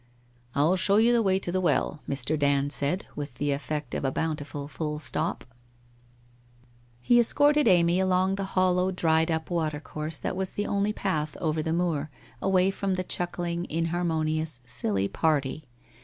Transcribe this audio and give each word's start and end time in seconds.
'I'll 0.55 0.77
show 0.77 0.95
you 0.97 1.13
the 1.13 1.21
way 1.21 1.37
to 1.37 1.51
the 1.51 1.61
well/ 1.61 2.01
Mr. 2.09 2.33
Dand 2.35 2.73
said, 2.73 3.05
with 3.15 3.35
the 3.35 3.51
effect 3.51 3.93
of 3.93 4.03
a 4.03 4.11
bountiful 4.11 4.67
full 4.67 4.97
stop. 4.97 5.43
•••••He 6.99 7.19
escorted 7.19 7.67
Amy 7.67 7.99
along 7.99 8.33
the 8.33 8.43
hollow 8.57 8.91
dried 8.91 9.29
up 9.29 9.51
water 9.51 9.79
course 9.79 10.17
that 10.17 10.35
was 10.35 10.49
the 10.57 10.65
only 10.65 10.91
path 10.91 11.37
over 11.39 11.61
the 11.61 11.71
moor, 11.71 12.09
away 12.41 12.71
from 12.71 12.95
the 12.95 13.03
chuckling, 13.03 13.67
inharmonious, 13.69 14.59
silly 14.65 15.07
party. 15.07 15.67